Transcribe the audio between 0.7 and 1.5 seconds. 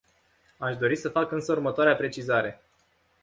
dori să fac